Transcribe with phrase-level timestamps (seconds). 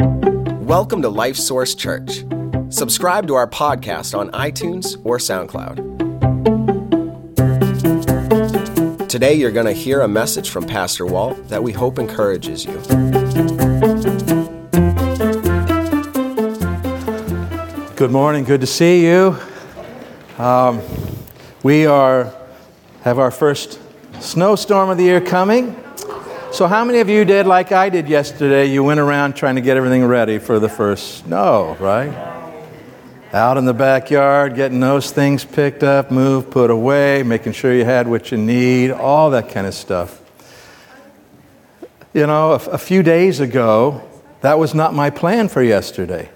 [0.00, 2.24] Welcome to Life Source Church.
[2.68, 5.98] Subscribe to our podcast on iTunes or SoundCloud.
[9.08, 12.74] Today, you're going to hear a message from Pastor Walt that we hope encourages you.
[17.96, 18.44] Good morning.
[18.44, 19.36] Good to see you.
[20.38, 20.80] Um,
[21.64, 22.32] we are
[23.02, 23.80] have our first
[24.20, 25.74] snowstorm of the year coming.
[26.58, 28.64] So, how many of you did like I did yesterday?
[28.64, 32.12] You went around trying to get everything ready for the first snow, right?
[33.32, 37.84] Out in the backyard, getting those things picked up, moved, put away, making sure you
[37.84, 40.20] had what you need, all that kind of stuff.
[42.12, 44.02] You know, a, a few days ago,
[44.40, 46.28] that was not my plan for yesterday.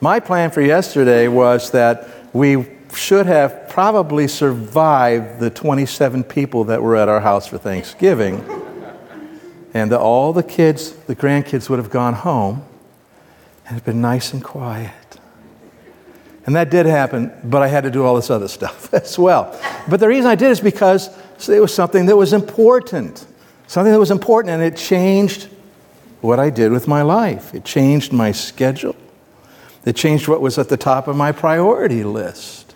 [0.00, 6.82] My plan for yesterday was that we should have probably survived the 27 people that
[6.82, 8.61] were at our house for Thanksgiving.
[9.74, 12.64] And that all the kids, the grandkids, would have gone home
[13.66, 14.92] and it been nice and quiet.
[16.44, 19.58] And that did happen, but I had to do all this other stuff as well.
[19.88, 21.08] But the reason I did is because
[21.48, 23.26] it was something that was important.
[23.66, 25.48] Something that was important, and it changed
[26.20, 27.54] what I did with my life.
[27.54, 28.96] It changed my schedule.
[29.84, 32.74] It changed what was at the top of my priority list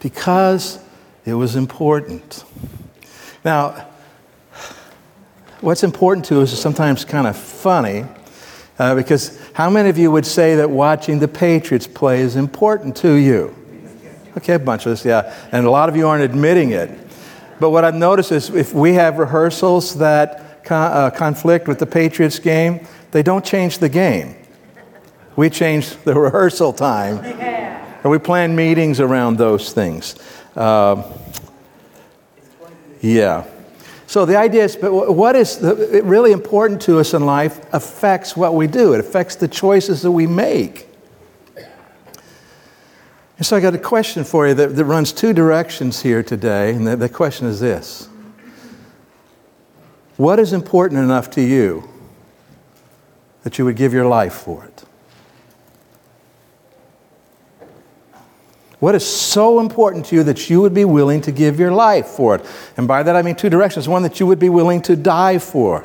[0.00, 0.78] because
[1.26, 2.44] it was important.
[3.44, 3.86] Now,
[5.60, 8.04] what's important to us is sometimes kind of funny
[8.78, 12.96] uh, because how many of you would say that watching the Patriots play is important
[12.98, 13.54] to you?
[14.36, 15.34] Okay, a bunch of us, yeah.
[15.50, 16.90] And a lot of you aren't admitting it.
[17.58, 21.86] But what I've noticed is if we have rehearsals that con- uh, conflict with the
[21.86, 24.36] Patriots game, they don't change the game.
[25.34, 27.18] We change the rehearsal time.
[27.18, 30.14] And we plan meetings around those things.
[30.54, 31.02] Uh,
[33.00, 33.44] yeah.
[34.08, 38.34] So the idea is, but what is the, really important to us in life affects
[38.34, 38.94] what we do.
[38.94, 40.88] It affects the choices that we make.
[43.36, 46.70] And so I got a question for you that, that runs two directions here today,
[46.74, 48.08] and the, the question is this:
[50.16, 51.86] What is important enough to you
[53.42, 54.77] that you would give your life for it?
[58.80, 62.06] What is so important to you that you would be willing to give your life
[62.06, 62.46] for it?
[62.76, 63.88] And by that I mean two directions.
[63.88, 65.84] One, that you would be willing to die for.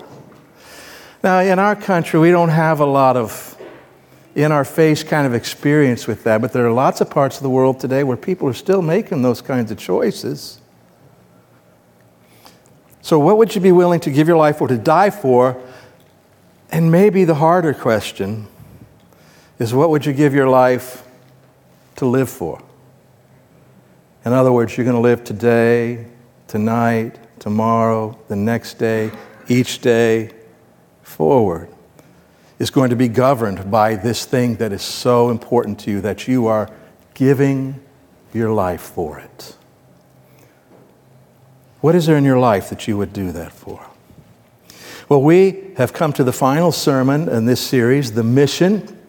[1.24, 3.50] Now, in our country, we don't have a lot of
[4.36, 7.44] in our face kind of experience with that, but there are lots of parts of
[7.44, 10.60] the world today where people are still making those kinds of choices.
[13.02, 15.62] So, what would you be willing to give your life for, to die for?
[16.72, 18.48] And maybe the harder question
[19.60, 21.08] is what would you give your life
[21.98, 22.62] to live for?
[24.26, 26.06] In other words, you're going to live today,
[26.48, 29.12] tonight, tomorrow, the next day,
[29.50, 30.32] each day
[31.02, 31.70] forward
[32.58, 36.28] is going to be governed by this thing that is so important to you that
[36.28, 36.70] you are
[37.14, 37.80] giving
[38.34, 39.58] your life for it.
[41.82, 43.86] What is there in your life that you would do that for?
[45.10, 49.03] Well, we have come to the final sermon in this series, The Mission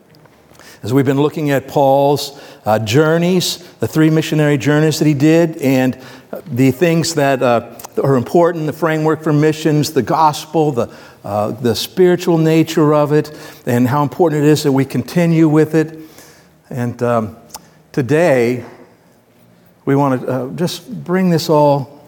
[0.85, 5.57] as we've been looking at Paul's uh, journeys, the three missionary journeys that he did,
[5.57, 5.99] and
[6.47, 11.75] the things that uh, are important, the framework for missions, the gospel, the, uh, the
[11.75, 13.35] spiritual nature of it,
[13.65, 15.99] and how important it is that we continue with it.
[16.69, 17.39] And um,
[17.91, 18.67] today,
[19.87, 22.07] we want to uh, just bring this all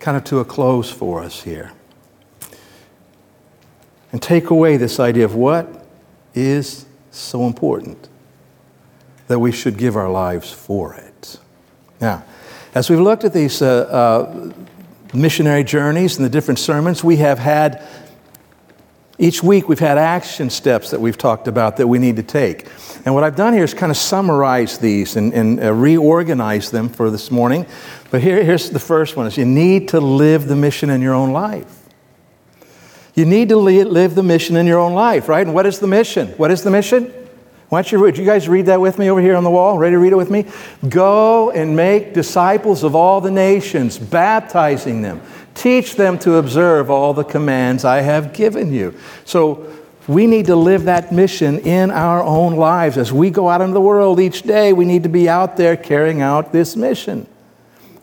[0.00, 1.70] kind of to a close for us here.
[4.10, 5.86] And take away this idea of what
[6.34, 8.08] is so important
[9.28, 11.38] that we should give our lives for it.
[12.00, 12.24] Now,
[12.74, 14.52] as we've looked at these uh, uh,
[15.14, 17.82] missionary journeys and the different sermons, we have had,
[19.18, 22.68] each week we've had action steps that we've talked about that we need to take.
[23.04, 26.88] And what I've done here is kind of summarize these and, and uh, reorganize them
[26.88, 27.66] for this morning.
[28.10, 31.14] But here, here's the first one is you need to live the mission in your
[31.14, 31.72] own life.
[33.14, 35.46] You need to live the mission in your own life, right?
[35.46, 36.28] And what is the mission?
[36.32, 37.10] What is the mission?
[37.68, 39.76] Why don't you, would you guys read that with me over here on the wall?
[39.76, 40.46] Ready to read it with me?
[40.88, 45.20] Go and make disciples of all the nations, baptizing them.
[45.54, 48.94] Teach them to observe all the commands I have given you.
[49.24, 49.72] So
[50.06, 52.96] we need to live that mission in our own lives.
[52.98, 55.76] As we go out into the world each day, we need to be out there
[55.76, 57.26] carrying out this mission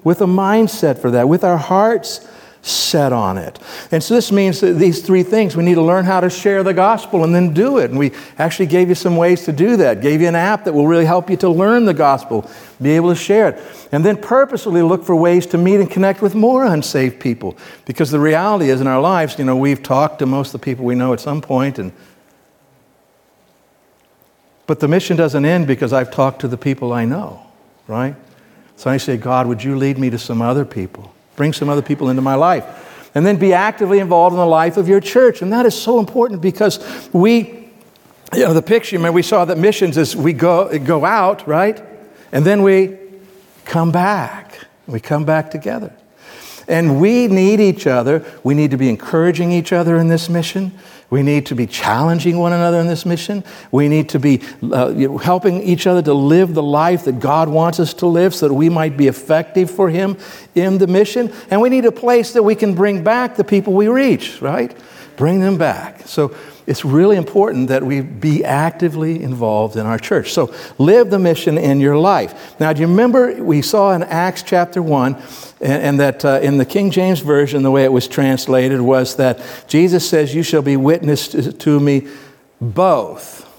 [0.04, 2.28] with a mindset for that, with our hearts
[2.64, 3.60] set on it.
[3.92, 6.64] And so this means that these three things we need to learn how to share
[6.64, 7.92] the gospel and then do it.
[7.92, 10.74] And we actually gave you some ways to do that, gave you an app that
[10.74, 12.50] will really help you to learn the gospel,
[12.82, 13.62] be able to share it.
[13.92, 17.58] And then purposely look for ways to meet and connect with more unsaved people.
[17.86, 20.66] Because the reality is in our lives, you know, we've talked to most of the
[20.66, 21.92] people we know at some point and
[24.66, 27.46] But the mission doesn't end because I've talked to the people I know,
[27.88, 28.16] right?
[28.78, 31.14] So I say, God, would you lead me to some other people?
[31.36, 32.66] Bring some other people into my life.
[33.16, 35.42] And then be actively involved in the life of your church.
[35.42, 37.70] And that is so important because we,
[38.34, 41.82] you know, the picture, remember, we saw that missions is we go, go out, right?
[42.32, 42.98] And then we
[43.66, 44.60] come back.
[44.88, 45.94] We come back together.
[46.68, 48.26] And we need each other.
[48.44, 50.72] We need to be encouraging each other in this mission.
[51.14, 53.44] We need to be challenging one another in this mission.
[53.72, 57.80] We need to be uh, helping each other to live the life that God wants
[57.80, 60.18] us to live so that we might be effective for Him
[60.56, 61.32] in the mission.
[61.52, 64.76] And we need a place that we can bring back the people we reach, right?
[65.16, 66.08] Bring them back.
[66.08, 70.34] So it's really important that we be actively involved in our church.
[70.34, 72.60] So live the mission in your life.
[72.60, 75.22] Now, do you remember we saw in Acts chapter 1,
[75.64, 79.16] and, and that uh, in the King James Version, the way it was translated was
[79.16, 82.08] that Jesus says, You shall be witness to, to me
[82.60, 83.50] both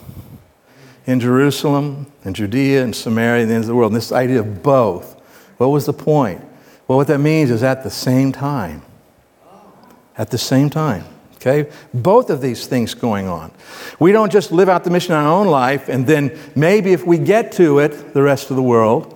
[1.07, 3.93] in Jerusalem, and Judea, and Samaria, and the ends of the world.
[3.93, 5.21] And this idea of both.
[5.59, 6.43] What was the point?
[6.89, 8.83] Well, what that means is at the same time.
[10.17, 11.05] At the same time.
[11.37, 11.71] Okay?
[11.93, 13.53] Both of these things going on.
[13.99, 17.07] We don't just live out the mission in our own life and then maybe if
[17.07, 19.14] we get to it, the rest of the world.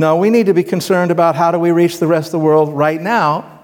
[0.00, 2.38] No, we need to be concerned about how do we reach the rest of the
[2.38, 3.60] world right now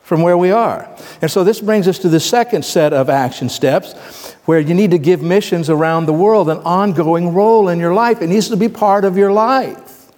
[0.00, 0.88] from where we are.
[1.20, 4.92] And so this brings us to the second set of action steps where you need
[4.92, 8.22] to give missions around the world an ongoing role in your life.
[8.22, 10.10] It needs to be part of your life.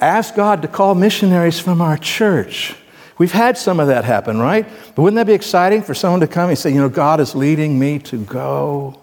[0.00, 2.74] Ask God to call missionaries from our church
[3.18, 4.68] We've had some of that happen, right?
[4.94, 7.34] But wouldn't that be exciting for someone to come and say, you know, God is
[7.34, 9.00] leading me to go?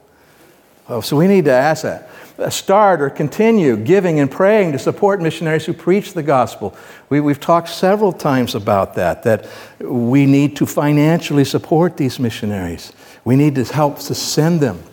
[0.93, 2.09] Oh, so we need to ask that.
[2.51, 6.75] Start or continue giving and praying to support missionaries who preach the gospel.
[7.09, 9.47] We, we've talked several times about that, that
[9.79, 12.91] we need to financially support these missionaries.
[13.23, 14.83] We need to help to send them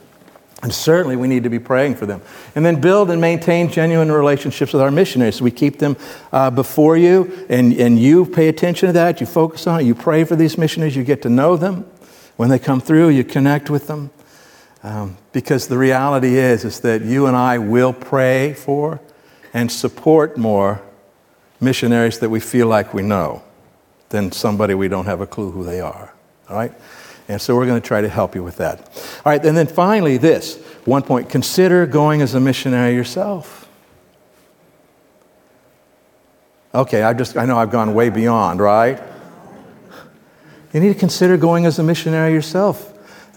[0.62, 2.20] and certainly we need to be praying for them.
[2.55, 5.41] And then build and maintain genuine relationships with our missionaries.
[5.41, 5.97] we keep them
[6.32, 9.20] uh, before you, and, and you pay attention to that.
[9.20, 9.85] You focus on it.
[9.85, 10.94] You pray for these missionaries.
[10.94, 11.91] You get to know them.
[12.37, 14.11] When they come through, you connect with them.
[14.82, 19.00] Um, because the reality is, is that you and I will pray for
[19.52, 20.82] and support more
[21.60, 23.42] missionaries that we feel like we know
[24.08, 26.12] than somebody we don't have a clue who they are.
[26.48, 26.72] All right?
[27.28, 28.80] And so we're going to try to help you with that.
[29.24, 33.68] All right, and then finally, this one point consider going as a missionary yourself.
[36.74, 39.00] Okay, I just I know I've gone way beyond, right?
[40.72, 42.89] You need to consider going as a missionary yourself.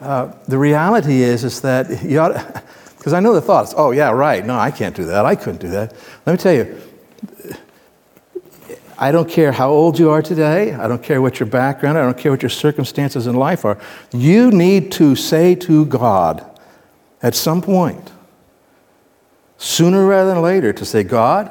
[0.03, 2.33] Uh, the reality is, is that you ought
[2.97, 5.61] because I know the thoughts, oh, yeah, right, no, I can't do that, I couldn't
[5.61, 5.95] do that.
[6.25, 6.77] Let me tell you,
[8.97, 10.73] I don't care how old you are today.
[10.73, 13.79] I don't care what your background, I don't care what your circumstances in life are.
[14.11, 16.45] You need to say to God
[17.21, 18.11] at some point,
[19.57, 21.49] sooner rather than later, to say, God,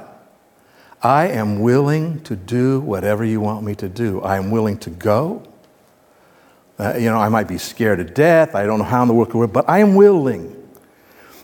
[1.03, 4.21] I am willing to do whatever you want me to do.
[4.21, 5.43] I am willing to go.
[6.79, 8.55] Uh, you know, I might be scared to death.
[8.55, 10.57] I don't know how in the world work, but I am willing.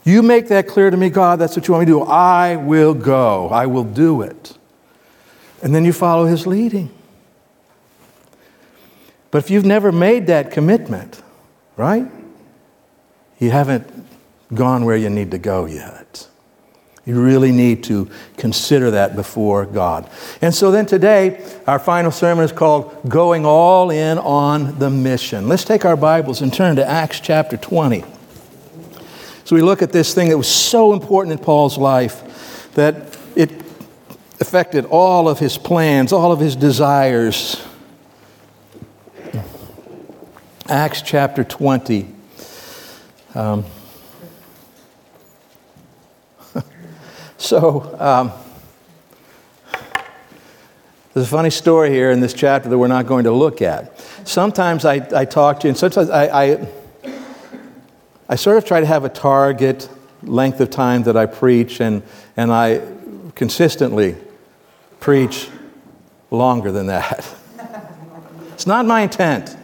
[0.05, 1.39] You make that clear to me, God.
[1.39, 2.03] That's what you want me to do.
[2.03, 3.49] I will go.
[3.49, 4.57] I will do it.
[5.63, 6.91] And then you follow his leading.
[9.31, 11.23] But if you've never made that commitment,
[11.77, 12.07] right?
[13.39, 13.87] You haven't
[14.55, 16.29] gone where you need to go yet.
[17.09, 20.11] You really need to consider that before God.
[20.43, 25.49] And so then today, our final sermon is called Going All In on the Mission.
[25.49, 28.05] Let's take our Bibles and turn to Acts chapter 20.
[29.45, 33.53] So we look at this thing that was so important in Paul's life that it
[34.39, 37.59] affected all of his plans, all of his desires.
[40.69, 42.15] Acts chapter 20.
[43.35, 43.65] Um,
[47.39, 48.33] so, um,
[51.15, 53.99] there's a funny story here in this chapter that we're not going to look at.
[54.25, 56.69] Sometimes I, I talk to you, and sometimes I, I,
[58.29, 59.89] I sort of try to have a target
[60.23, 62.03] length of time that I preach, and,
[62.37, 62.83] and I
[63.35, 64.17] consistently
[65.01, 65.49] preach
[66.31, 67.35] longer than that.
[68.53, 69.57] it's not my intent,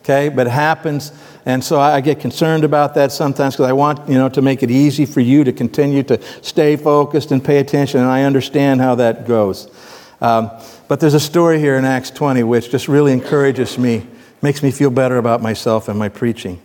[0.00, 1.12] okay, but it happens.
[1.48, 4.62] And so I get concerned about that sometimes because I want, you know, to make
[4.62, 8.82] it easy for you to continue to stay focused and pay attention, and I understand
[8.82, 9.70] how that goes.
[10.20, 10.50] Um,
[10.88, 14.06] but there's a story here in Acts 20 which just really encourages me,
[14.42, 16.60] makes me feel better about myself and my preaching.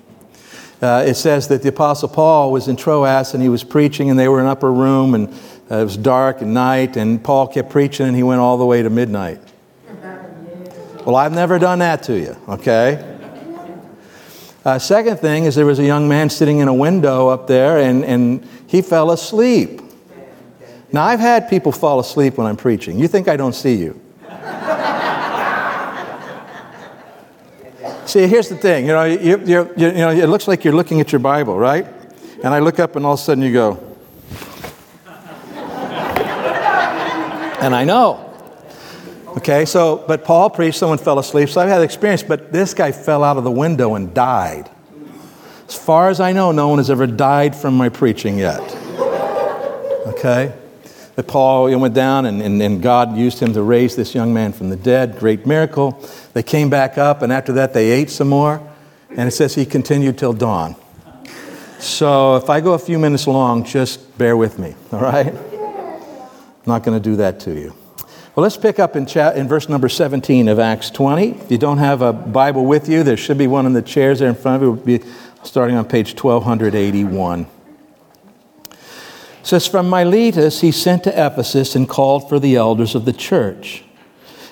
[0.82, 4.20] Uh, it says that the Apostle Paul was in Troas and he was preaching, and
[4.20, 5.30] they were in an upper room, and
[5.72, 8.66] uh, it was dark and night, and Paul kept preaching, and he went all the
[8.66, 9.40] way to midnight.
[11.06, 13.12] Well, I've never done that to you, okay?
[14.66, 17.80] Uh, second thing is there was a young man sitting in a window up there
[17.80, 19.82] and, and he fell asleep.
[20.94, 22.98] Now, I've had people fall asleep when I'm preaching.
[22.98, 24.00] You think I don't see you.
[28.06, 28.86] see, here's the thing.
[28.86, 31.86] You know, you, you, you know, it looks like you're looking at your Bible, right?
[32.44, 33.98] And I look up and all of a sudden you go.
[37.60, 38.33] and I know.
[39.38, 42.92] Okay, so, but Paul preached, someone fell asleep, so I've had experience, but this guy
[42.92, 44.70] fell out of the window and died.
[45.68, 48.62] As far as I know, no one has ever died from my preaching yet.
[50.08, 50.54] Okay?
[51.16, 54.54] But Paul went down, and, and, and God used him to raise this young man
[54.54, 55.18] from the dead.
[55.18, 56.00] Great miracle.
[56.34, 58.62] They came back up, and after that, they ate some more.
[59.10, 60.76] And it says he continued till dawn.
[61.80, 65.28] So if I go a few minutes long, just bear with me, all right?
[65.28, 67.76] I'm not going to do that to you.
[68.36, 71.34] Well, let's pick up in, in verse number 17 of Acts 20.
[71.34, 74.20] If you don't have a Bible with you, there should be one in the chairs
[74.20, 74.74] there in front of you.
[74.74, 75.14] It will be
[75.44, 77.46] starting on page 1281.
[78.72, 78.78] It
[79.44, 83.84] says, From Miletus he sent to Ephesus and called for the elders of the church.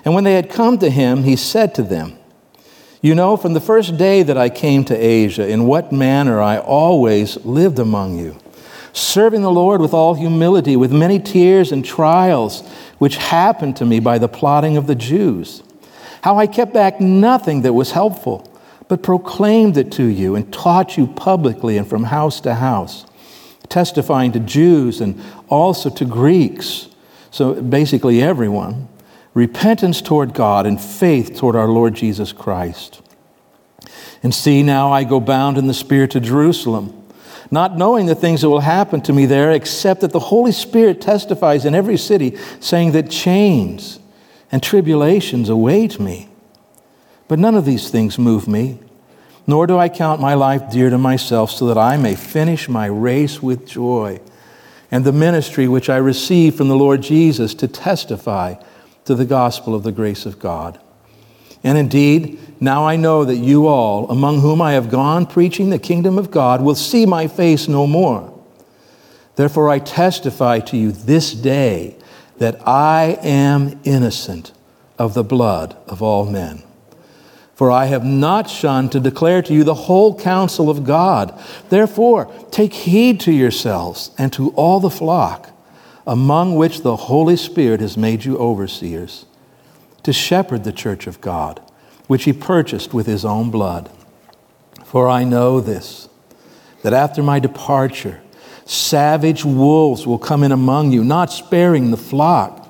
[0.05, 2.19] And when they had come to him, he said to them,
[3.01, 6.59] You know, from the first day that I came to Asia, in what manner I
[6.59, 8.37] always lived among you,
[8.93, 12.67] serving the Lord with all humility, with many tears and trials
[12.97, 15.63] which happened to me by the plotting of the Jews.
[16.21, 18.47] How I kept back nothing that was helpful,
[18.87, 23.05] but proclaimed it to you and taught you publicly and from house to house,
[23.69, 26.89] testifying to Jews and also to Greeks,
[27.31, 28.89] so basically everyone,
[29.33, 33.01] repentance toward God and faith toward our Lord Jesus Christ.
[34.21, 37.00] And see, now I go bound in the Spirit to Jerusalem
[37.51, 41.01] not knowing the things that will happen to me there, except that the Holy Spirit
[41.01, 43.99] testifies in every city, saying that chains
[44.51, 46.29] and tribulations await me.
[47.27, 48.79] But none of these things move me,
[49.45, 52.87] nor do I count my life dear to myself, so that I may finish my
[52.87, 54.19] race with joy
[54.91, 58.55] and the ministry which I received from the Lord Jesus to testify
[59.05, 60.79] to the gospel of the grace of God.
[61.63, 65.79] And indeed, now I know that you all, among whom I have gone preaching the
[65.79, 68.27] kingdom of God, will see my face no more.
[69.35, 71.95] Therefore, I testify to you this day
[72.37, 74.51] that I am innocent
[74.97, 76.63] of the blood of all men.
[77.55, 81.39] For I have not shunned to declare to you the whole counsel of God.
[81.69, 85.51] Therefore, take heed to yourselves and to all the flock,
[86.07, 89.25] among which the Holy Spirit has made you overseers
[90.03, 91.61] to shepherd the church of God,
[92.07, 93.89] which he purchased with his own blood.
[94.85, 96.09] For I know this,
[96.83, 98.21] that after my departure,
[98.65, 102.67] savage wolves will come in among you, not sparing the flock.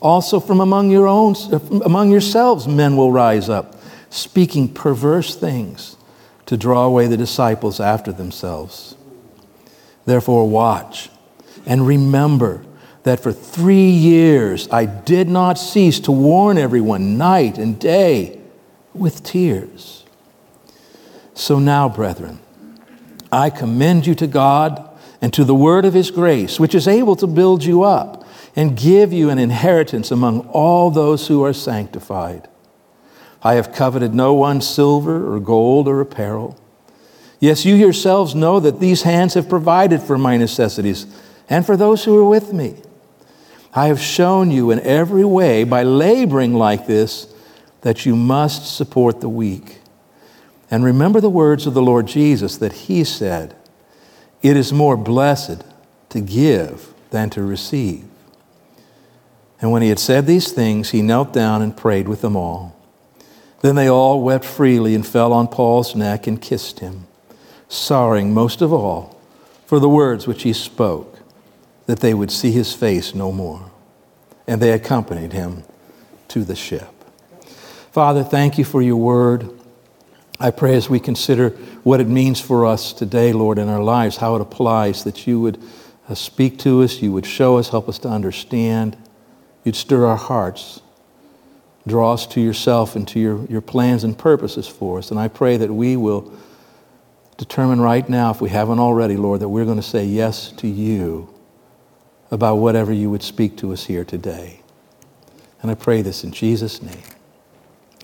[0.00, 1.34] Also from among your own,
[1.84, 3.76] among yourselves, men will rise up,
[4.10, 5.96] speaking perverse things
[6.46, 8.96] to draw away the disciples after themselves.
[10.04, 11.08] Therefore, watch
[11.64, 12.64] and remember
[13.04, 18.40] that for three years I did not cease to warn everyone night and day
[18.94, 20.04] with tears.
[21.34, 22.38] So now, brethren,
[23.30, 24.88] I commend you to God
[25.20, 28.76] and to the word of his grace, which is able to build you up and
[28.76, 32.48] give you an inheritance among all those who are sanctified.
[33.42, 36.58] I have coveted no one's silver or gold or apparel.
[37.40, 41.06] Yes, you yourselves know that these hands have provided for my necessities
[41.48, 42.76] and for those who are with me.
[43.74, 47.32] I have shown you in every way by laboring like this
[47.80, 49.78] that you must support the weak.
[50.70, 53.56] And remember the words of the Lord Jesus that he said,
[54.42, 55.64] It is more blessed
[56.10, 58.04] to give than to receive.
[59.60, 62.76] And when he had said these things, he knelt down and prayed with them all.
[63.60, 67.06] Then they all wept freely and fell on Paul's neck and kissed him,
[67.68, 69.18] sorrowing most of all
[69.66, 71.11] for the words which he spoke
[71.92, 73.70] that they would see his face no more.
[74.46, 75.62] And they accompanied him
[76.28, 76.88] to the ship.
[77.90, 79.50] Father, thank you for your word.
[80.40, 81.50] I pray as we consider
[81.84, 85.38] what it means for us today, Lord, in our lives, how it applies, that you
[85.42, 85.62] would
[86.08, 88.96] uh, speak to us, you would show us, help us to understand,
[89.62, 90.80] you'd stir our hearts,
[91.86, 95.10] draw us to yourself and to your, your plans and purposes for us.
[95.10, 96.32] And I pray that we will
[97.36, 100.66] determine right now, if we haven't already, Lord, that we're going to say yes to
[100.66, 101.28] you
[102.32, 104.60] about whatever you would speak to us here today.
[105.60, 107.02] And I pray this in Jesus' name.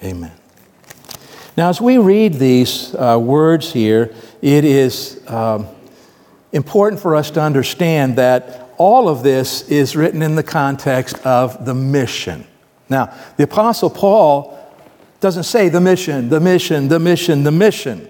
[0.04, 0.32] Amen.
[1.56, 5.66] Now, as we read these uh, words here, it is um,
[6.52, 11.64] important for us to understand that all of this is written in the context of
[11.64, 12.46] the mission.
[12.88, 14.56] Now, the Apostle Paul
[15.20, 18.08] doesn't say the mission, the mission, the mission, the mission.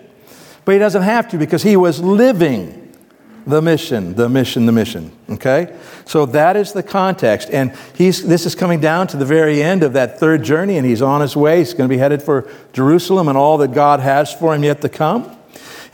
[0.65, 2.88] But he doesn't have to because he was living
[3.49, 5.11] the mission, the mission, the mission.
[5.31, 5.75] Okay?
[6.05, 7.49] So that is the context.
[7.51, 10.87] And he's, this is coming down to the very end of that third journey, and
[10.87, 11.59] he's on his way.
[11.59, 14.83] He's going to be headed for Jerusalem and all that God has for him yet
[14.83, 15.35] to come.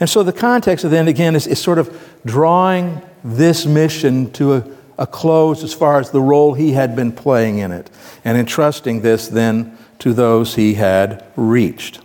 [0.01, 4.55] And so the context of then again is, is sort of drawing this mission to
[4.55, 4.69] a,
[4.99, 7.89] a close as far as the role he had been playing in it,
[8.25, 12.01] and entrusting this then to those he had reached.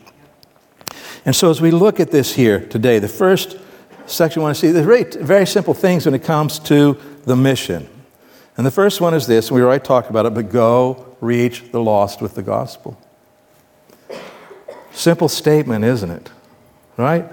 [1.25, 3.58] And so as we look at this here today, the first
[4.09, 7.35] section we want to see, there's very, very simple things when it comes to the
[7.35, 7.87] mission.
[8.57, 11.81] And the first one is this, we already talked about it, but go reach the
[11.81, 12.99] lost with the gospel.
[14.91, 16.29] Simple statement, isn't it?
[16.97, 17.25] Right?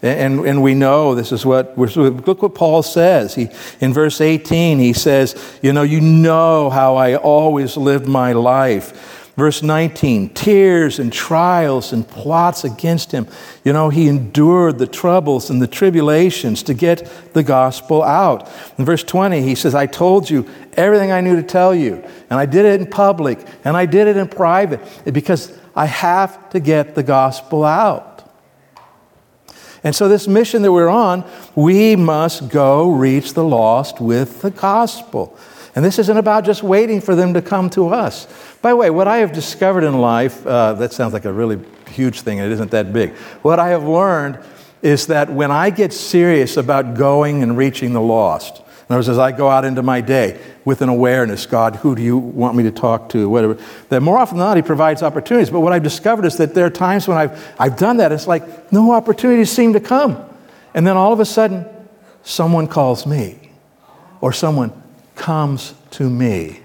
[0.00, 3.34] And, and we know this is what, we look what Paul says.
[3.34, 3.48] He,
[3.80, 9.21] in verse 18, he says, You know, you know how I always lived my life
[9.34, 13.26] Verse 19, tears and trials and plots against him.
[13.64, 18.50] You know, he endured the troubles and the tribulations to get the gospel out.
[18.76, 22.38] In verse 20, he says, I told you everything I knew to tell you, and
[22.38, 26.60] I did it in public, and I did it in private, because I have to
[26.60, 28.30] get the gospel out.
[29.82, 31.24] And so, this mission that we're on,
[31.56, 35.36] we must go reach the lost with the gospel.
[35.74, 38.26] And this isn't about just waiting for them to come to us.
[38.60, 41.58] By the way, what I have discovered in life, uh, that sounds like a really
[41.88, 43.12] huge thing, and it isn't that big.
[43.40, 44.38] What I have learned
[44.82, 49.08] is that when I get serious about going and reaching the lost, in other words,
[49.08, 52.56] as I go out into my day with an awareness, God, who do you want
[52.56, 53.56] me to talk to, whatever,
[53.88, 55.48] that more often than not, He provides opportunities.
[55.48, 58.26] But what I've discovered is that there are times when I've, I've done that, it's
[58.26, 60.22] like no opportunities seem to come.
[60.74, 61.64] And then all of a sudden,
[62.22, 63.52] someone calls me,
[64.20, 64.81] or someone
[65.14, 66.60] comes to me.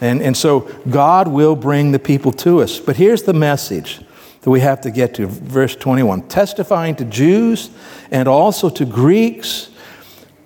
[0.00, 2.80] And, and so God will bring the people to us.
[2.80, 4.00] But here's the message
[4.40, 7.70] that we have to get to verse 21 testifying to Jews
[8.10, 9.70] and also to Greeks,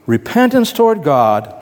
[0.07, 1.53] repentance toward God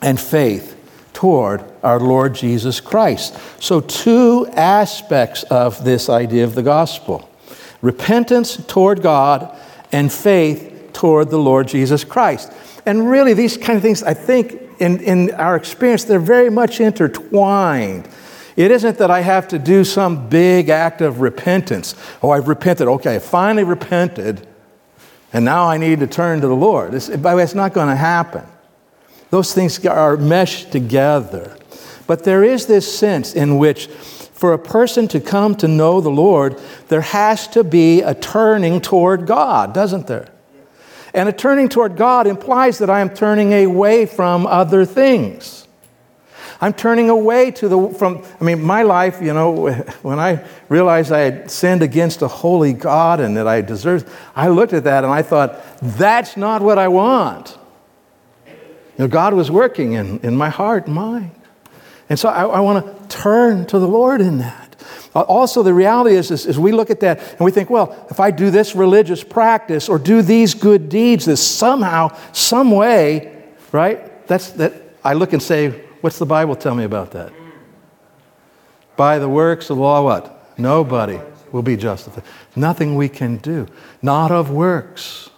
[0.00, 0.76] and faith
[1.12, 3.36] toward our Lord Jesus Christ.
[3.60, 7.28] So, two aspects of this idea of the gospel
[7.82, 9.54] repentance toward God
[9.92, 12.50] and faith toward the Lord Jesus Christ.
[12.86, 16.80] And really, these kind of things, I think, in, in our experience, they're very much
[16.80, 18.08] intertwined.
[18.56, 21.94] It isn't that I have to do some big act of repentance.
[22.22, 22.88] Oh, I've repented.
[22.88, 24.46] Okay, I finally repented,
[25.32, 26.94] and now I need to turn to the Lord.
[26.94, 28.44] It's, by the way, it's not going to happen.
[29.30, 31.56] Those things are meshed together.
[32.06, 36.10] But there is this sense in which, for a person to come to know the
[36.10, 40.28] Lord, there has to be a turning toward God, doesn't there?
[41.12, 45.66] And a turning toward God implies that I am turning away from other things.
[46.60, 49.70] I'm turning away to the, from, I mean, my life, you know,
[50.02, 54.48] when I realized I had sinned against a holy God and that I deserved, I
[54.48, 57.56] looked at that and I thought, that's not what I want.
[58.46, 61.30] You know, God was working in, in my heart and mind.
[62.10, 64.69] And so I, I want to turn to the Lord in that.
[65.14, 68.06] Uh, also, the reality is, is, is, we look at that and we think, well,
[68.10, 73.44] if I do this religious practice or do these good deeds, this somehow, some way,
[73.72, 74.26] right?
[74.26, 74.72] That's that.
[75.02, 77.32] I look and say, what's the Bible tell me about that?
[78.96, 80.58] By the works of the law, what?
[80.58, 81.18] Nobody
[81.52, 82.24] will be justified.
[82.54, 83.66] Nothing we can do,
[84.02, 85.30] not of works.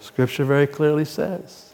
[0.00, 1.67] Scripture very clearly says.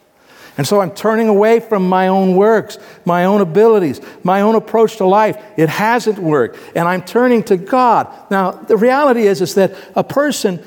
[0.57, 4.97] And so I'm turning away from my own works, my own abilities, my own approach
[4.99, 5.37] to life.
[5.57, 6.59] It hasn't worked.
[6.77, 8.09] And I'm turning to God.
[8.31, 10.63] Now, the reality is, is that a person,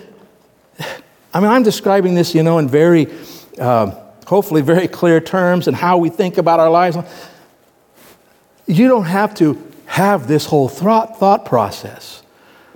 [1.34, 3.08] I mean, I'm describing this, you know, in very,
[3.60, 3.92] uh,
[4.26, 6.98] hopefully, very clear terms and how we think about our lives.
[8.66, 12.24] You don't have to have this whole thought, thought process.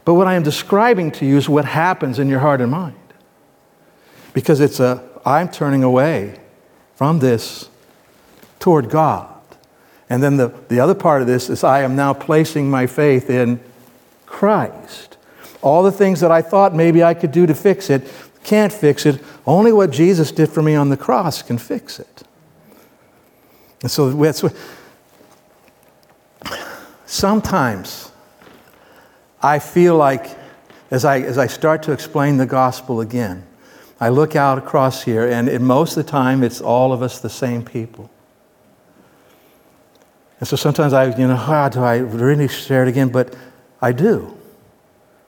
[0.05, 2.95] But what I am describing to you is what happens in your heart and mind.
[4.33, 6.40] Because it's a, I'm turning away
[7.01, 7.67] from this
[8.59, 9.41] toward God.
[10.07, 13.27] And then the, the other part of this is I am now placing my faith
[13.27, 13.59] in
[14.27, 15.17] Christ.
[15.63, 18.07] All the things that I thought maybe I could do to fix it
[18.43, 19.19] can't fix it.
[19.47, 22.21] Only what Jesus did for me on the cross can fix it.
[23.81, 24.55] And so that's what,
[27.07, 28.11] sometimes
[29.41, 30.27] I feel like
[30.91, 33.47] as I, as I start to explain the gospel again,
[34.01, 37.29] I look out across here, and most of the time, it's all of us the
[37.29, 38.09] same people.
[40.39, 43.09] And so sometimes I, you know, how do I really share it again?
[43.09, 43.35] But
[43.79, 44.35] I do.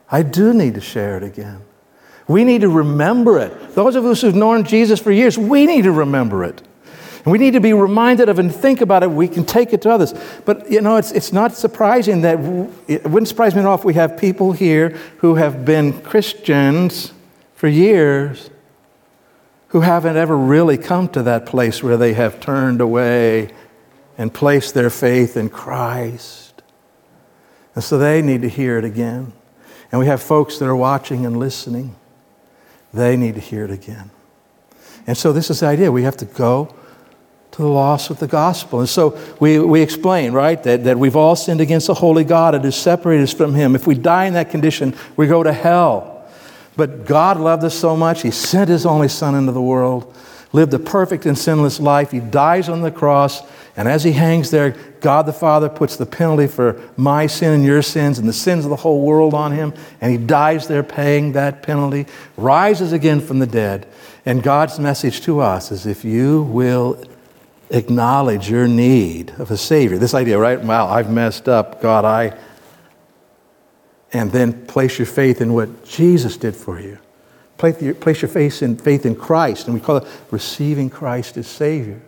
[0.09, 1.61] I do need to share it again.
[2.27, 3.75] We need to remember it.
[3.75, 6.63] Those of us who've known Jesus for years, we need to remember it.
[7.25, 9.11] And we need to be reminded of and think about it.
[9.11, 10.15] We can take it to others.
[10.45, 12.39] But, you know, it's, it's not surprising that,
[12.87, 17.13] it wouldn't surprise me at all if we have people here who have been Christians
[17.53, 18.49] for years
[19.73, 23.49] who haven't ever really come to that place where they have turned away
[24.19, 26.61] and placed their faith in Christ.
[27.73, 29.33] And so they need to hear it again.
[29.91, 31.95] And we have folks that are watching and listening.
[32.93, 34.11] They need to hear it again.
[35.07, 35.91] And so this is the idea.
[35.91, 36.75] We have to go
[37.53, 38.79] to the loss of the gospel.
[38.79, 42.53] And so we, we explain, right, that, that we've all sinned against the holy God
[42.53, 43.73] and has separated us from Him.
[43.73, 46.12] If we die in that condition, we go to hell.
[46.75, 50.15] But God loved us so much, He sent His only Son into the world,
[50.51, 52.11] lived a perfect and sinless life.
[52.11, 53.41] He dies on the cross,
[53.75, 57.63] and as He hangs there, God the Father puts the penalty for my sin and
[57.63, 60.83] your sins and the sins of the whole world on Him, and He dies there
[60.83, 62.07] paying that penalty,
[62.37, 63.87] rises again from the dead.
[64.25, 67.03] And God's message to us is if you will
[67.69, 70.61] acknowledge your need of a Savior, this idea, right?
[70.61, 71.81] Wow, I've messed up.
[71.81, 72.37] God, I
[74.13, 76.99] and then place your faith in what Jesus did for you.
[77.57, 81.35] Place your, place your faith, in, faith in Christ, and we call it receiving Christ
[81.37, 81.99] as Savior.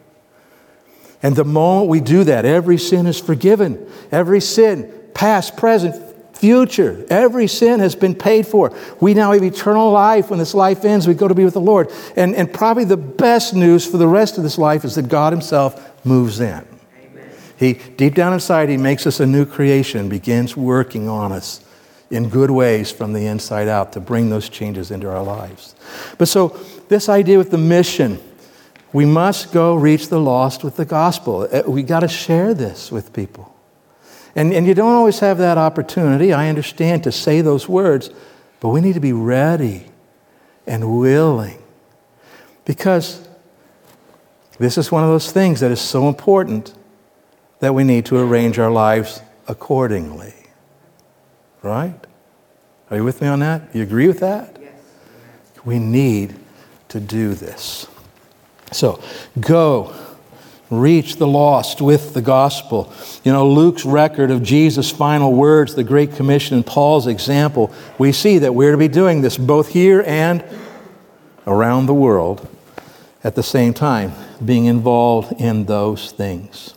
[1.23, 3.89] And the moment we do that, every sin is forgiven.
[4.11, 5.95] Every sin, past, present,
[6.35, 8.75] future, every sin has been paid for.
[8.99, 10.29] We now have eternal life.
[10.29, 11.91] When this life ends, we go to be with the Lord.
[12.15, 15.33] And, and probably the best news for the rest of this life is that God
[15.33, 16.67] Himself moves in.
[17.01, 17.29] Amen.
[17.57, 21.64] He, deep down inside, He makes us a new creation, begins working on us
[22.09, 25.75] in good ways from the inside out to bring those changes into our lives.
[26.17, 26.49] But so,
[26.87, 28.19] this idea with the mission,
[28.93, 31.47] we must go reach the lost with the gospel.
[31.51, 33.53] Uh, we got to share this with people.
[34.35, 38.09] And, and you don't always have that opportunity, I understand, to say those words,
[38.59, 39.85] but we need to be ready
[40.67, 41.61] and willing.
[42.65, 43.27] Because
[44.59, 46.73] this is one of those things that is so important
[47.59, 50.33] that we need to arrange our lives accordingly.
[51.65, 51.95] Right?
[52.91, 53.73] Are you with me on that?
[53.73, 54.55] You agree with that?
[54.61, 54.73] Yes.
[55.65, 56.35] We need
[56.89, 57.87] to do this.
[58.71, 59.01] So,
[59.39, 59.91] go
[60.69, 62.93] reach the lost with the gospel.
[63.23, 68.11] You know, Luke's record of Jesus' final words, the Great Commission, and Paul's example, we
[68.11, 70.45] see that we're to be doing this both here and
[71.47, 72.47] around the world
[73.23, 76.74] at the same time, being involved in those things.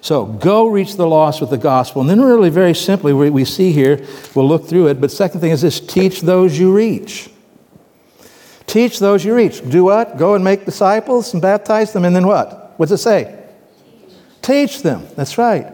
[0.00, 2.00] So go reach the lost with the gospel.
[2.00, 5.00] And then, really, very simply, we, we see here, we'll look through it.
[5.00, 7.30] But second thing is this teach those you reach.
[8.66, 9.68] Teach those you reach.
[9.68, 10.18] Do what?
[10.18, 12.74] Go and make disciples and baptize them, and then what?
[12.76, 13.34] What's it say?
[14.42, 15.06] Teach, them.
[15.16, 15.66] That's right.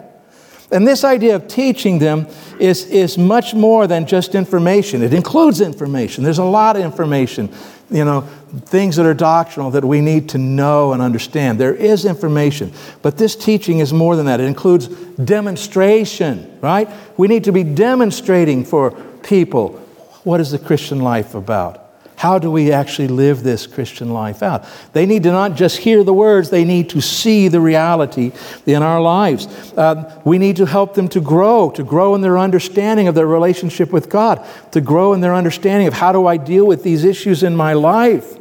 [0.70, 2.26] And this idea of teaching them
[2.58, 5.02] is, is much more than just information.
[5.02, 6.24] It includes information.
[6.24, 7.52] There's a lot of information
[7.94, 8.22] you know,
[8.66, 11.60] things that are doctrinal that we need to know and understand.
[11.60, 14.40] There is information, but this teaching is more than that.
[14.40, 16.90] It includes demonstration, right?
[17.16, 18.90] We need to be demonstrating for
[19.22, 19.80] people
[20.24, 21.83] what is the Christian life about?
[22.24, 24.64] How do we actually live this Christian life out?
[24.94, 28.32] They need to not just hear the words, they need to see the reality
[28.64, 29.46] in our lives.
[29.74, 33.26] Uh, we need to help them to grow, to grow in their understanding of their
[33.26, 37.04] relationship with God, to grow in their understanding of how do I deal with these
[37.04, 38.38] issues in my life.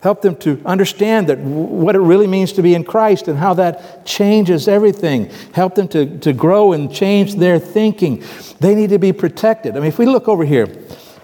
[0.00, 3.52] Help them to understand that what it really means to be in Christ and how
[3.52, 5.30] that changes everything.
[5.52, 8.24] Help them to, to grow and change their thinking.
[8.60, 9.76] They need to be protected.
[9.76, 10.68] I mean, if we look over here,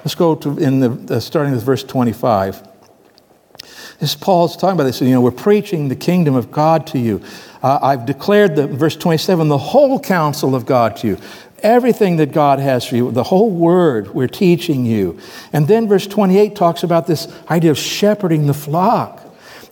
[0.04, 2.68] Let's go to in the uh, starting with verse 25.
[4.00, 5.00] This Paul's talking about this.
[5.00, 7.22] You know, we're preaching the kingdom of God to you.
[7.62, 11.18] Uh, I've declared the verse 27, the whole counsel of God to you.
[11.60, 15.20] Everything that God has for you, the whole word we're teaching you.
[15.52, 19.22] And then verse 28 talks about this idea of shepherding the flock.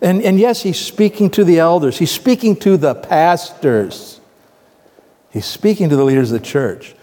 [0.01, 4.21] And, and yes, he's speaking to the elders, he's speaking to the pastors,
[5.31, 6.95] he's speaking to the leaders of the church.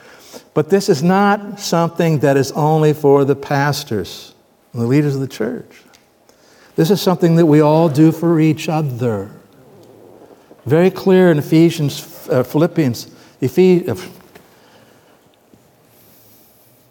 [0.57, 4.33] But this is not something that is only for the pastors
[4.73, 5.83] and the leaders of the church.
[6.75, 9.29] This is something that we all do for each other.
[10.65, 13.05] Very clear in Ephesians, uh, Philippians,
[13.39, 13.95] uh,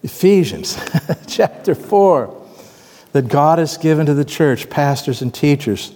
[0.04, 0.78] Ephesians
[1.26, 2.46] chapter 4,
[3.14, 5.90] that God has given to the church pastors and teachers,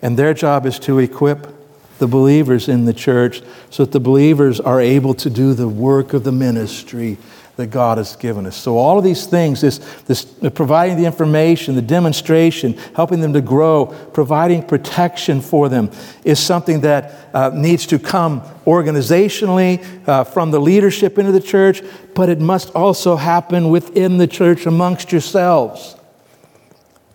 [0.00, 1.59] and their job is to equip
[2.00, 6.12] the believers in the church so that the believers are able to do the work
[6.12, 7.18] of the ministry
[7.56, 8.56] that God has given us.
[8.56, 13.42] So, all of these things, this, this providing the information, the demonstration, helping them to
[13.42, 15.90] grow, providing protection for them,
[16.24, 21.82] is something that uh, needs to come organizationally uh, from the leadership into the church,
[22.14, 25.96] but it must also happen within the church amongst yourselves.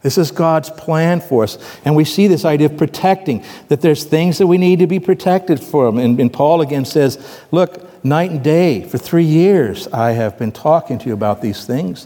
[0.05, 1.57] This is God's plan for us.
[1.83, 4.99] And we see this idea of protecting, that there's things that we need to be
[4.99, 5.97] protected from.
[5.97, 7.17] And, and, Paul again says,
[7.49, 11.65] Look, night and day, for three years I have been talking to you about these
[11.65, 12.05] things.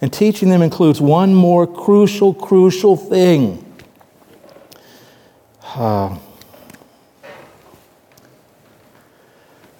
[0.00, 3.66] And teaching them includes one more crucial, crucial thing.
[5.74, 6.18] Uh,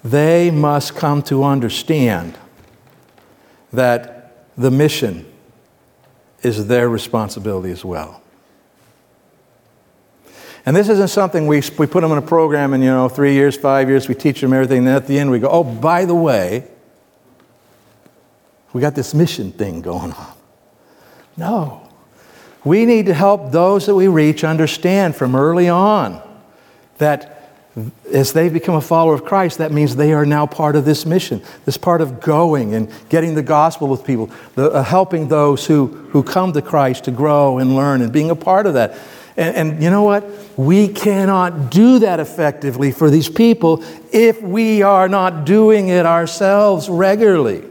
[0.03, 2.37] they must come to understand
[3.71, 5.30] that the mission
[6.43, 8.21] is their responsibility as well.
[10.65, 13.33] And this isn't something we, we put them in a program and, you know, three
[13.33, 14.79] years, five years, we teach them everything.
[14.79, 16.67] And then at the end we go, oh, by the way,
[18.73, 20.33] we got this mission thing going on.
[21.35, 21.89] No.
[22.63, 26.21] We need to help those that we reach understand from early on
[26.99, 27.40] that
[28.11, 31.05] as they become a follower of Christ, that means they are now part of this
[31.05, 35.65] mission, this part of going and getting the gospel with people, the, uh, helping those
[35.65, 38.97] who, who come to Christ to grow and learn and being a part of that.
[39.37, 40.25] And, and you know what?
[40.57, 46.89] We cannot do that effectively for these people if we are not doing it ourselves
[46.89, 47.63] regularly.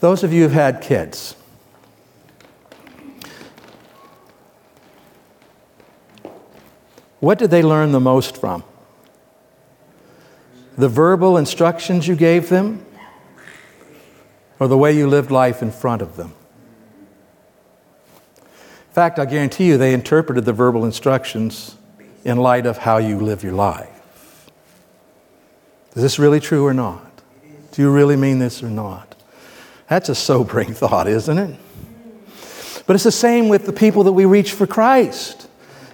[0.00, 1.36] Those of you who've had kids,
[7.20, 8.64] what did they learn the most from?
[10.76, 12.84] The verbal instructions you gave them,
[14.58, 16.32] or the way you lived life in front of them?
[18.38, 21.76] In fact, I guarantee you they interpreted the verbal instructions
[22.24, 24.50] in light of how you live your life.
[25.94, 27.06] Is this really true or not?
[27.72, 29.14] Do you really mean this or not?
[29.88, 31.58] That's a sobering thought, isn't it?
[32.86, 35.48] But it's the same with the people that we reach for Christ.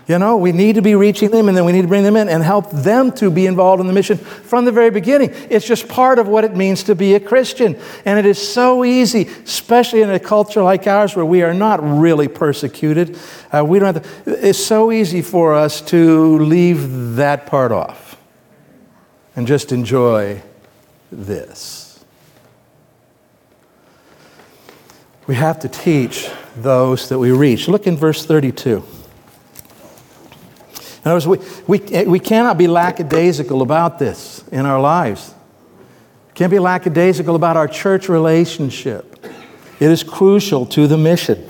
[0.07, 2.15] You know, we need to be reaching them and then we need to bring them
[2.17, 5.31] in and help them to be involved in the mission from the very beginning.
[5.51, 7.77] It's just part of what it means to be a Christian.
[8.05, 11.83] And it is so easy, especially in a culture like ours where we are not
[11.83, 13.19] really persecuted.
[13.53, 18.17] Uh, we don't have to, it's so easy for us to leave that part off
[19.35, 20.41] and just enjoy
[21.11, 21.87] this.
[25.27, 27.69] we have to teach those that we reach.
[27.69, 28.85] Look in verse 32.
[31.07, 35.33] In other words, we, we, we cannot be lackadaisical about this in our lives.
[36.35, 39.17] Can't be lackadaisical about our church relationship.
[39.79, 41.47] It is crucial to the mission.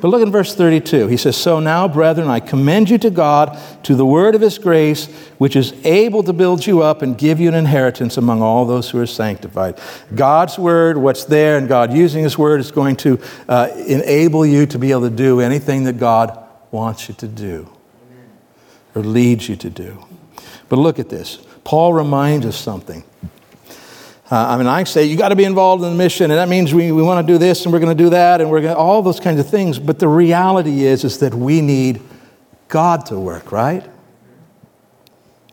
[0.00, 1.06] But look in verse 32.
[1.06, 4.58] He says, So now, brethren, I commend you to God, to the word of his
[4.58, 5.06] grace,
[5.38, 8.90] which is able to build you up and give you an inheritance among all those
[8.90, 9.78] who are sanctified.
[10.16, 14.66] God's word, what's there, and God using his word is going to uh, enable you
[14.66, 16.36] to be able to do anything that God
[16.72, 17.70] wants you to do
[18.96, 20.04] or leads you to do.
[20.68, 21.38] But look at this.
[21.62, 23.04] Paul reminds us something.
[24.28, 26.48] Uh, I mean, I say you got to be involved in the mission, and that
[26.48, 28.62] means we, we want to do this and we're going to do that, and we're
[28.62, 29.78] going to all those kinds of things.
[29.78, 32.00] But the reality is, is that we need
[32.68, 33.88] God to work, right?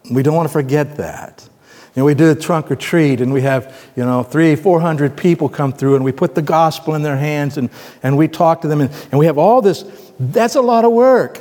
[0.10, 1.47] We don't want to forget that.
[1.95, 4.82] You know, we do a trunk or treat, and we have, you know, three, four
[4.82, 7.69] hundred people come through, and we put the gospel in their hands, and,
[8.01, 9.86] and we talk to them, and, and we have all this.
[10.19, 11.39] That's a lot of work.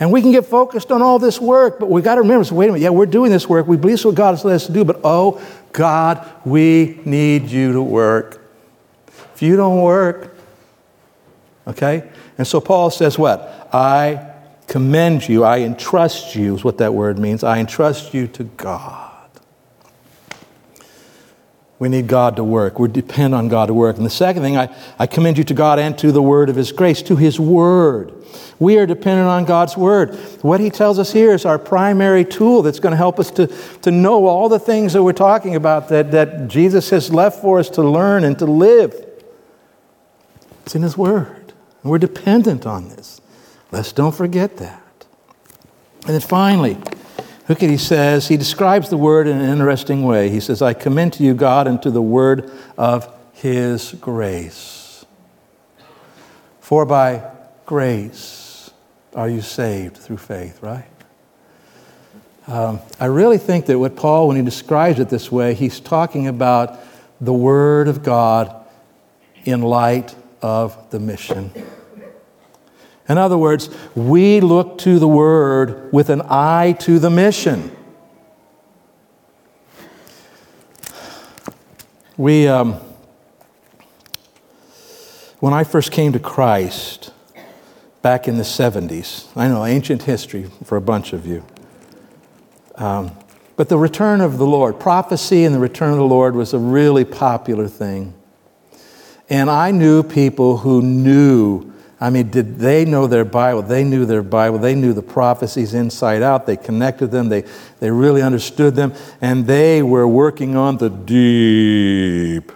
[0.00, 2.54] And we can get focused on all this work, but we got to remember so,
[2.54, 3.66] wait a minute, yeah, we're doing this work.
[3.66, 7.50] We believe it's what God has led us to do, but oh, God, we need
[7.50, 8.40] you to work.
[9.34, 10.34] If you don't work,
[11.66, 12.10] okay?
[12.38, 13.68] And so Paul says, what?
[13.72, 14.32] I
[14.66, 17.44] commend you, I entrust you, is what that word means.
[17.44, 19.09] I entrust you to God.
[21.80, 22.78] We need God to work.
[22.78, 23.96] We depend on God to work.
[23.96, 26.56] And the second thing, I, I commend you to God and to the word of
[26.56, 28.12] His grace, to His word.
[28.58, 30.14] We are dependent on God's word.
[30.42, 33.46] What He tells us here is our primary tool that's going to help us to,
[33.80, 37.58] to know all the things that we're talking about that, that Jesus has left for
[37.58, 38.94] us to learn and to live.
[40.66, 41.54] It's in His word.
[41.82, 43.22] And we're dependent on this.
[43.72, 45.06] Let's don't forget that.
[46.02, 46.76] And then finally,
[47.50, 50.28] Look at he says, he describes the word in an interesting way.
[50.28, 55.04] He says, I commend to you God and to the word of his grace.
[56.60, 57.28] For by
[57.66, 58.70] grace
[59.16, 60.84] are you saved through faith, right?
[62.46, 66.28] Um, I really think that what Paul, when he describes it this way, he's talking
[66.28, 66.78] about
[67.20, 68.64] the Word of God
[69.44, 71.50] in light of the mission.
[73.10, 77.76] In other words, we look to the Word with an eye to the mission.
[82.16, 82.74] We, um,
[85.40, 87.10] when I first came to Christ
[88.00, 91.44] back in the 70s, I know ancient history for a bunch of you.
[92.76, 93.10] Um,
[93.56, 96.60] but the return of the Lord, prophecy and the return of the Lord was a
[96.60, 98.14] really popular thing.
[99.28, 103.60] And I knew people who knew I mean, did they know their Bible?
[103.60, 104.58] They knew their Bible.
[104.58, 106.46] They knew the prophecies inside out.
[106.46, 107.28] They connected them.
[107.28, 107.44] They,
[107.78, 108.94] they really understood them.
[109.20, 112.52] And they were working on the deep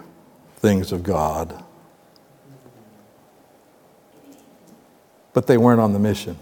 [0.57, 1.63] things of God.
[5.33, 6.39] But they weren't on the mission.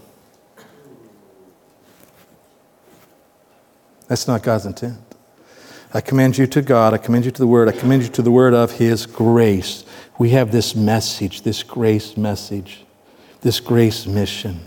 [4.08, 4.98] That's not God's intent.
[5.92, 6.94] I commend you to God.
[6.94, 7.68] I commend you to the Word.
[7.68, 9.84] I commend you to the Word of His grace.
[10.18, 12.83] We have this message, this grace message,
[13.44, 14.58] this grace mission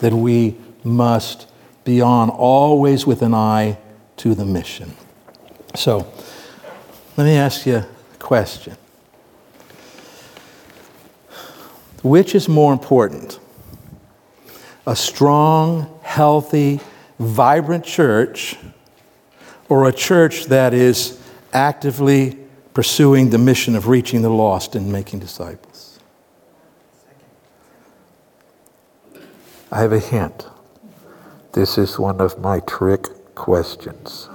[0.00, 1.48] that we must
[1.82, 3.78] be on, always with an eye
[4.18, 4.94] to the mission.
[5.74, 6.06] So,
[7.16, 7.86] let me ask you a
[8.18, 8.76] question
[12.02, 13.38] Which is more important?
[14.86, 16.80] A strong, healthy,
[17.18, 18.56] vibrant church
[19.68, 21.18] or a church that is
[21.52, 22.36] actively
[22.74, 25.69] pursuing the mission of reaching the lost and making disciples?
[29.72, 30.46] I have a hint.
[31.52, 34.28] This is one of my trick questions.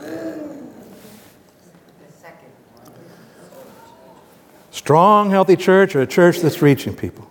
[4.72, 7.30] Strong, healthy church or a church that's reaching people?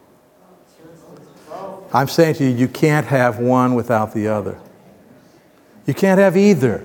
[1.93, 4.59] I'm saying to you, you can't have one without the other.
[5.87, 6.85] You can't have either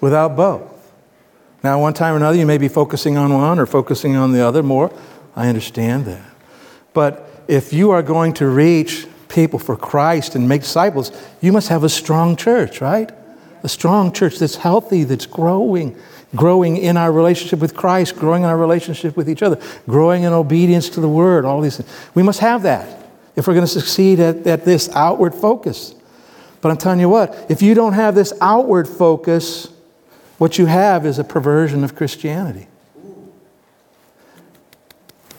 [0.00, 0.72] without both.
[1.62, 4.40] Now, one time or another, you may be focusing on one or focusing on the
[4.40, 4.92] other more.
[5.34, 6.24] I understand that.
[6.92, 11.68] But if you are going to reach people for Christ and make disciples, you must
[11.68, 13.12] have a strong church, right?
[13.62, 15.94] A strong church that's healthy, that's growing,
[16.34, 20.32] growing in our relationship with Christ, growing in our relationship with each other, growing in
[20.32, 21.88] obedience to the Word, all these things.
[22.14, 23.04] We must have that
[23.36, 25.94] if we're going to succeed at, at this outward focus.
[26.62, 29.68] But I'm telling you what, if you don't have this outward focus,
[30.38, 32.68] what you have is a perversion of Christianity.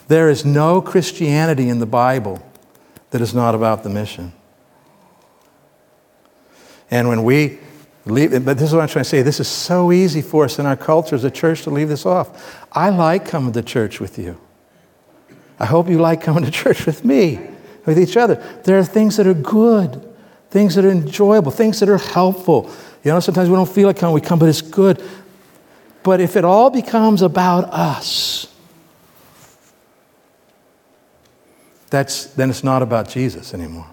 [0.08, 2.47] There is no Christianity in the Bible
[3.12, 4.34] that is not about the mission.
[6.90, 7.60] And when we
[8.06, 10.60] leave, but this is what I'm trying to say this is so easy for us
[10.60, 12.66] in our culture as a church to leave this off.
[12.72, 14.40] I like coming to church with you.
[15.60, 17.40] I hope you like coming to church with me,
[17.86, 18.36] with each other.
[18.64, 20.08] There are things that are good,
[20.50, 22.70] things that are enjoyable, things that are helpful.
[23.04, 25.04] You know, sometimes we don't feel like coming, we come, but it's good.
[26.04, 28.54] But if it all becomes about us,
[31.90, 33.88] that's, then it's not about Jesus anymore.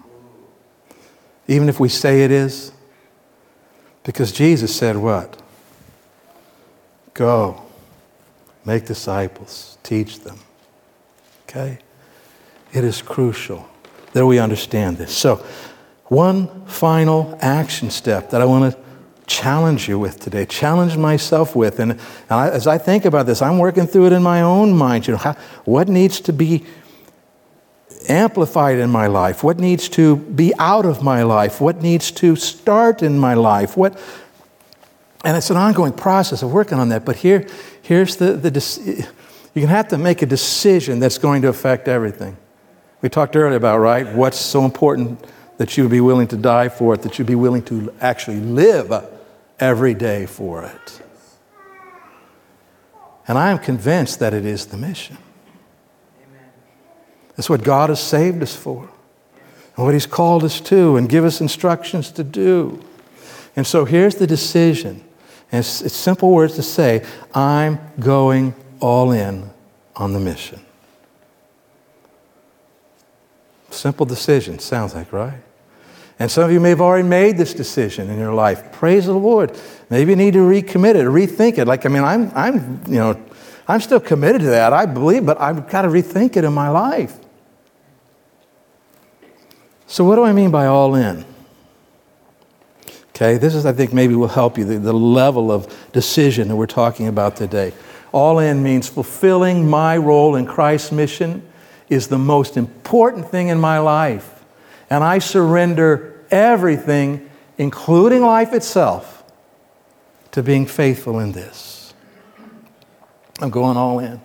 [1.47, 2.71] Even if we say it is,
[4.03, 5.41] because Jesus said what?
[7.13, 7.61] Go,
[8.65, 10.39] make disciples, teach them.
[11.43, 11.79] Okay?
[12.73, 13.67] It is crucial
[14.13, 15.15] that we understand this.
[15.15, 15.45] So,
[16.05, 18.79] one final action step that I want to
[19.27, 21.79] challenge you with today, challenge myself with.
[21.79, 24.73] And, and I, as I think about this, I'm working through it in my own
[24.73, 25.07] mind.
[25.07, 26.63] You know, how, what needs to be
[28.09, 29.43] amplified in my life?
[29.43, 31.61] What needs to be out of my life?
[31.61, 33.75] What needs to start in my life?
[33.77, 33.99] What,
[35.23, 37.05] and it's an ongoing process of working on that.
[37.05, 37.47] But here,
[37.81, 38.49] here's the, the
[39.53, 42.37] you're going to have to make a decision that's going to affect everything.
[43.01, 44.07] We talked earlier about, right?
[44.13, 45.23] What's so important
[45.57, 48.39] that you would be willing to die for it, that you'd be willing to actually
[48.39, 48.91] live
[49.59, 51.01] every day for it.
[53.27, 55.17] And I am convinced that it is the mission.
[57.35, 58.89] That's what God has saved us for,
[59.75, 62.83] and what He's called us to, and give us instructions to do.
[63.55, 65.03] And so here's the decision.
[65.51, 69.49] And it's, it's simple words to say I'm going all in
[69.95, 70.59] on the mission.
[73.69, 75.39] Simple decision, sounds like, right?
[76.17, 78.71] And some of you may have already made this decision in your life.
[78.71, 79.59] Praise the Lord.
[79.89, 81.67] Maybe you need to recommit it, rethink it.
[81.67, 83.21] Like, I mean, I'm, I'm, you know,
[83.67, 84.71] I'm still committed to that.
[84.71, 87.17] I believe, but I've got to rethink it in my life.
[89.87, 91.25] So, what do I mean by all in?
[93.09, 96.55] Okay, this is, I think, maybe will help you, the, the level of decision that
[96.55, 97.71] we're talking about today.
[98.11, 101.47] All in means fulfilling my role in Christ's mission
[101.89, 104.35] is the most important thing in my life
[104.89, 109.23] and I surrender everything, including life itself,
[110.31, 111.93] to being faithful in this.
[113.41, 114.21] I'm going all in.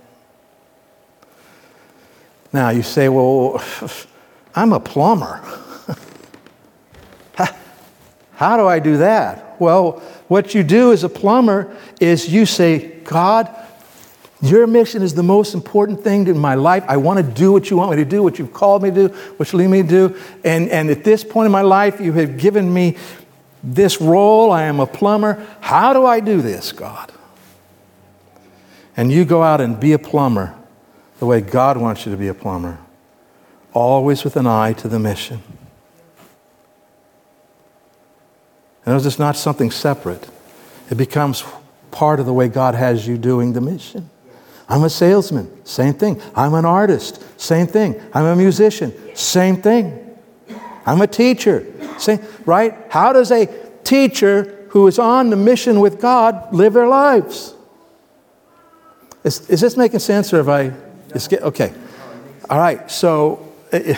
[2.52, 3.62] Now, you say, well,
[4.54, 5.40] I'm a plumber.
[8.32, 9.60] How do I do that?
[9.60, 13.54] Well, what you do as a plumber is you say, God,
[14.42, 16.82] your mission is the most important thing in my life.
[16.88, 19.08] I want to do what you want me to do, what you've called me to
[19.08, 20.16] do, what you lead me to do.
[20.44, 22.96] And, and at this point in my life, you have given me
[23.62, 24.50] this role.
[24.50, 25.46] I am a plumber.
[25.60, 27.12] How do I do this, God?
[28.96, 30.54] And you go out and be a plumber
[31.18, 32.78] the way God wants you to be a plumber,
[33.72, 35.42] always with an eye to the mission.
[38.86, 40.28] And it's not something separate,
[40.90, 41.44] it becomes
[41.90, 44.08] part of the way God has you doing the mission.
[44.68, 46.20] I'm a salesman, same thing.
[46.34, 48.00] I'm an artist, same thing.
[48.14, 50.16] I'm a musician, same thing.
[50.86, 51.66] I'm a teacher,
[51.98, 52.76] same, right?
[52.88, 53.46] How does a
[53.82, 57.54] teacher who is on the mission with God live their lives?
[59.24, 60.72] Is, is this making sense or have I?
[61.28, 61.74] Get, okay.
[62.48, 63.96] All right, so, Eh,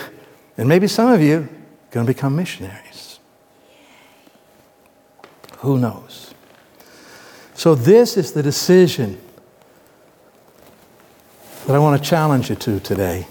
[0.57, 1.49] and maybe some of you are
[1.91, 3.19] going to become missionaries.
[5.59, 6.35] Who knows?
[7.55, 9.21] So, this is the decision
[11.67, 13.27] that I want to challenge you to today.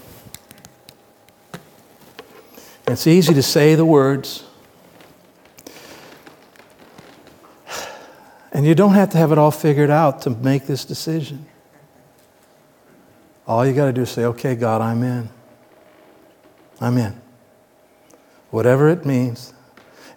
[2.86, 4.44] It's easy to say the words,
[8.52, 11.46] and you don't have to have it all figured out to make this decision.
[13.46, 15.28] All you got to do is say, okay, God, I'm in.
[16.82, 17.20] I'm in.
[18.50, 19.54] Whatever it means.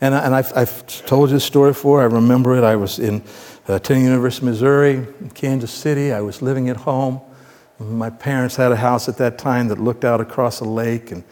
[0.01, 2.01] And, I, and I've, I've told you this story before.
[2.01, 2.63] I remember it.
[2.63, 3.21] I was in
[3.69, 6.11] uh, attending University Missouri, in Kansas City.
[6.11, 7.21] I was living at home.
[7.79, 11.23] My parents had a house at that time that looked out across a lake, and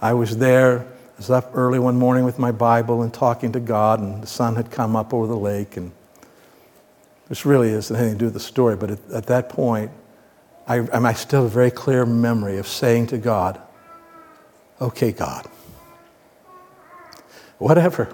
[0.00, 0.80] I was there.
[0.80, 4.26] I was up early one morning with my Bible and talking to God, and the
[4.26, 5.76] sun had come up over the lake.
[5.76, 5.92] And
[7.28, 9.90] this really isn't anything to do with the story, but at, at that point,
[10.66, 13.60] I, I still have a very clear memory of saying to God,
[14.82, 15.46] Okay, God,
[17.58, 18.12] whatever,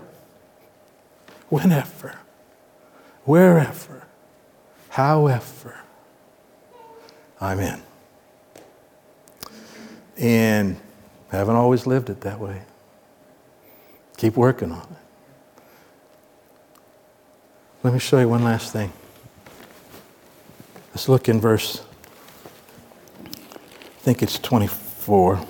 [1.48, 2.18] whenever,
[3.24, 4.02] wherever,
[4.90, 5.80] however,
[7.40, 7.80] I'm in.
[10.18, 10.76] And
[11.32, 12.60] I haven't always lived it that way.
[14.18, 15.62] Keep working on it.
[17.82, 18.92] Let me show you one last thing.
[20.90, 21.82] Let's look in verse,
[23.24, 25.46] I think it's 24.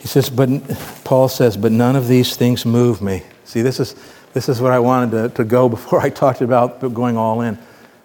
[0.00, 0.48] He says, but
[1.04, 3.22] Paul says, but none of these things move me.
[3.44, 3.94] See, this is,
[4.32, 7.58] this is what I wanted to, to go before I talked about going all in.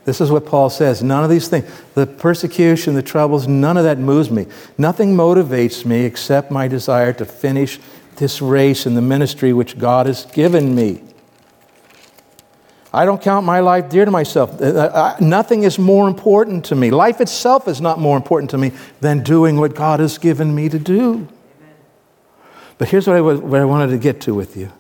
[0.03, 1.01] This is what Paul says.
[1.01, 1.65] None of these things,
[1.95, 4.45] the persecution, the troubles, none of that moves me.
[4.77, 7.79] Nothing motivates me except my desire to finish
[8.17, 11.01] this race and the ministry which God has given me.
[12.93, 14.61] I don't count my life dear to myself.
[14.61, 16.91] Uh, uh, nothing is more important to me.
[16.91, 18.71] Life itself is not more important to me
[19.01, 21.27] than doing what God has given me to do.
[22.78, 24.71] But here's what I, what I wanted to get to with you.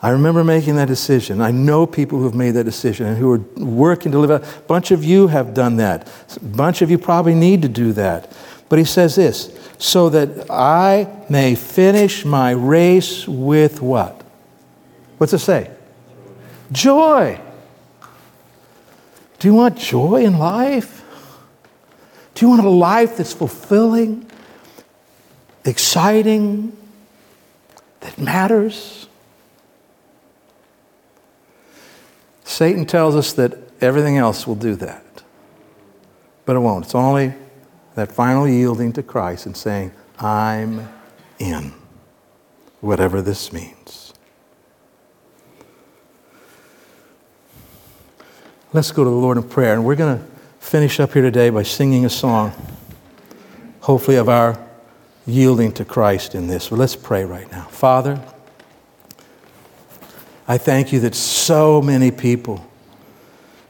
[0.00, 1.40] I remember making that decision.
[1.40, 4.44] I know people who've made that decision and who are working to live out.
[4.44, 6.08] A bunch of you have done that.
[6.36, 8.32] A bunch of you probably need to do that.
[8.68, 14.22] But he says this so that I may finish my race with what?
[15.18, 15.70] What's it say?
[16.70, 17.40] Joy.
[19.38, 21.04] Do you want joy in life?
[22.34, 24.30] Do you want a life that's fulfilling,
[25.64, 26.76] exciting,
[28.00, 29.08] that matters?
[32.44, 35.04] Satan tells us that everything else will do that.
[36.44, 36.86] But it won't.
[36.86, 37.34] It's only
[37.94, 40.88] that final yielding to Christ and saying, I'm
[41.38, 41.72] in,
[42.80, 44.14] whatever this means.
[48.72, 49.74] Let's go to the Lord in prayer.
[49.74, 50.24] And we're going to
[50.58, 52.52] finish up here today by singing a song,
[53.80, 54.58] hopefully, of our
[55.28, 56.70] yielding to Christ in this.
[56.70, 57.64] But let's pray right now.
[57.64, 58.20] Father,
[60.48, 62.66] I thank you that so many people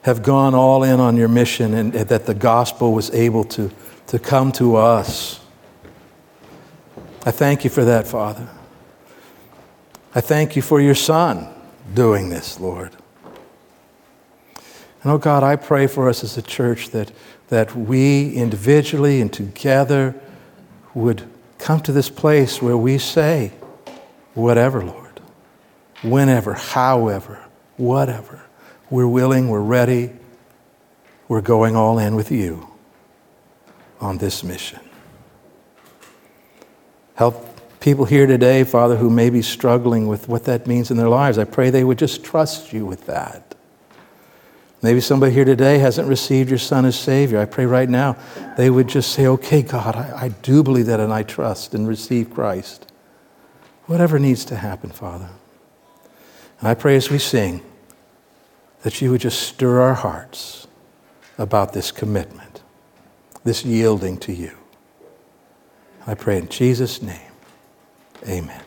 [0.02, 3.70] have gone all in on your mission and, and that the gospel was able to,
[4.06, 5.40] to come to us.
[7.26, 8.48] I thank you for that, Father.
[10.14, 11.48] I thank you for your Son
[11.92, 12.92] doing this, Lord.
[15.02, 17.10] And oh God, I pray for us as a church that,
[17.48, 20.14] that we individually and together
[20.94, 21.28] would
[21.68, 23.52] come to this place where we say,
[24.32, 25.08] whatever, Lord
[26.02, 27.44] whenever, however,
[27.76, 28.42] whatever.
[28.90, 30.12] We're willing, we're ready,
[31.28, 32.68] we're going all in with you
[34.00, 34.80] on this mission.
[37.14, 37.44] Help
[37.80, 41.36] people here today, Father, who may be struggling with what that means in their lives.
[41.36, 43.54] I pray they would just trust you with that.
[44.80, 47.40] Maybe somebody here today hasn't received your Son as Savior.
[47.40, 48.16] I pray right now
[48.56, 51.88] they would just say, okay, God, I, I do believe that and I trust and
[51.88, 52.90] receive Christ.
[53.86, 55.30] Whatever needs to happen, Father.
[56.60, 57.62] And I pray as we sing
[58.82, 60.68] that you would just stir our hearts
[61.38, 62.62] about this commitment,
[63.44, 64.56] this yielding to you.
[66.06, 67.20] I pray in Jesus' name.
[68.28, 68.62] Amen.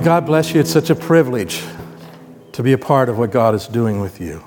[0.00, 0.60] God bless you.
[0.60, 1.62] It's such a privilege
[2.52, 4.44] to be a part of what God is doing with you.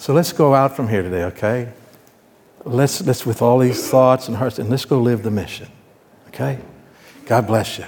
[0.00, 1.70] So let's go out from here today, okay?
[2.64, 5.68] Let's, let's with all these thoughts and hearts, and let's go live the mission,
[6.28, 6.58] okay?
[7.26, 7.84] God bless you.